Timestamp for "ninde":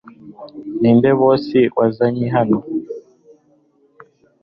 0.79-1.11